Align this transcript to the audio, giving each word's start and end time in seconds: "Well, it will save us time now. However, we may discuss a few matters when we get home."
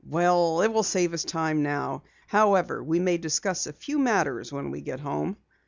"Well, 0.07 0.61
it 0.63 0.69
will 0.73 0.81
save 0.81 1.13
us 1.13 1.23
time 1.23 1.61
now. 1.61 2.01
However, 2.25 2.83
we 2.83 2.99
may 2.99 3.19
discuss 3.19 3.67
a 3.67 3.73
few 3.73 3.99
matters 3.99 4.51
when 4.51 4.71
we 4.71 4.81
get 4.81 4.99
home." 4.99 5.37